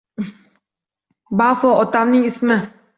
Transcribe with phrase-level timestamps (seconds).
[1.43, 2.63] Bafo otamning ismi.